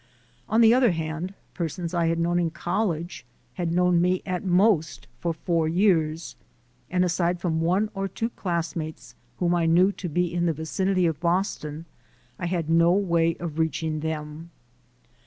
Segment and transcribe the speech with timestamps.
[0.49, 5.05] On the other hand, persons I had known in college had known me at most
[5.19, 6.35] for four years,
[6.89, 11.05] and aside from one or two classmates whom I knew to be in the vicinity
[11.05, 11.85] of Boston,
[12.39, 14.49] I had no way of reaching them.